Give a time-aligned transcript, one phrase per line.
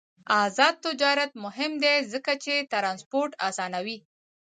[0.43, 3.97] آزاد تجارت مهم دی ځکه چې ترانسپورت اسانوي.